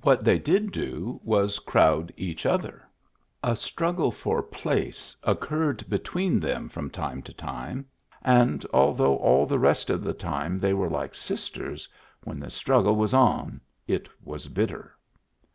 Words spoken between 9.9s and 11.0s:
of the time they were